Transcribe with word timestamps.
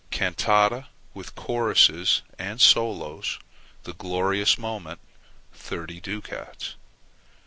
Cantata 0.09 0.87
with 1.13 1.35
Choruses 1.35 2.23
and 2.39 2.59
Solos 2.59 3.37
["The 3.83 3.93
Glorious 3.93 4.57
Moment"], 4.57 4.99
30 5.53 5.99
ducats. 6.01 6.73